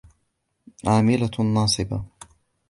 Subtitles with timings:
[0.85, 2.03] عاملة ناصبة